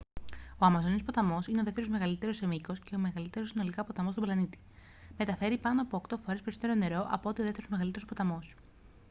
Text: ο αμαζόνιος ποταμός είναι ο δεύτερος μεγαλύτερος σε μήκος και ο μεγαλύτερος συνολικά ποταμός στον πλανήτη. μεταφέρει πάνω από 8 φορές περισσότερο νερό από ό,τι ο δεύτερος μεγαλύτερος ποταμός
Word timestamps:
ο 0.57 0.65
αμαζόνιος 0.65 1.03
ποταμός 1.03 1.47
είναι 1.47 1.61
ο 1.61 1.63
δεύτερος 1.63 1.89
μεγαλύτερος 1.89 2.35
σε 2.37 2.47
μήκος 2.47 2.79
και 2.79 2.95
ο 2.95 2.99
μεγαλύτερος 2.99 3.49
συνολικά 3.49 3.83
ποταμός 3.83 4.11
στον 4.11 4.23
πλανήτη. 4.25 4.59
μεταφέρει 5.17 5.57
πάνω 5.57 5.81
από 5.81 5.97
8 6.09 6.17
φορές 6.25 6.39
περισσότερο 6.41 6.75
νερό 6.75 7.07
από 7.11 7.29
ό,τι 7.29 7.41
ο 7.41 7.43
δεύτερος 7.45 7.69
μεγαλύτερος 7.69 8.07
ποταμός 8.09 8.55